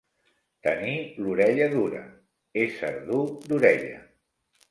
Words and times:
Tenir 0.67 0.93
l'orella 1.25 1.67
dura, 1.73 2.01
ésser 2.63 2.91
dur 3.11 3.23
d'orella. 3.51 4.03